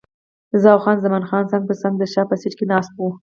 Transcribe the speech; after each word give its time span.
زه 0.61 0.67
او 0.73 0.79
خان 0.83 0.97
زمان 1.05 1.23
څنګ 1.51 1.63
پر 1.69 1.75
څنګ 1.81 1.93
د 1.97 2.03
شا 2.13 2.21
په 2.29 2.35
سیټ 2.41 2.53
کې 2.57 2.65
ناست 2.71 2.91
وو. 2.95 3.09